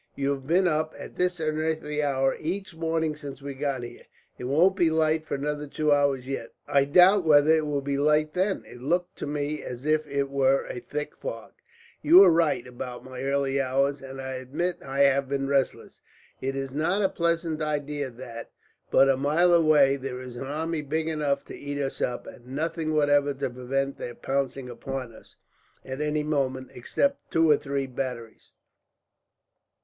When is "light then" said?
7.99-8.63